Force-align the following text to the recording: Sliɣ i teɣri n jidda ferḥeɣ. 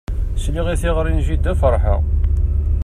Sliɣ 0.43 0.67
i 0.73 0.75
teɣri 0.81 1.13
n 1.13 1.19
jidda 1.25 1.53
ferḥeɣ. 1.61 1.99